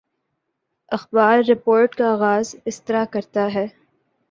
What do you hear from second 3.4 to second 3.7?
ہے